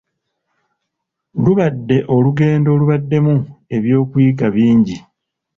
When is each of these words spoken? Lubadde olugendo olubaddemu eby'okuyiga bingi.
Lubadde 1.43 1.97
olugendo 2.15 2.67
olubaddemu 2.75 3.35
eby'okuyiga 3.75 4.47
bingi. 4.55 4.97